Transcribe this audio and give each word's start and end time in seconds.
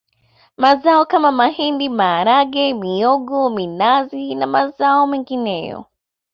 Mazao 0.57 1.05
kama 1.05 1.31
mahindi 1.31 1.89
maharage 1.89 2.73
mihogo 2.81 3.39
minazi 3.55 4.23
na 4.39 4.45
mazao 4.53 5.03
mengineyoâŠ 5.11 5.87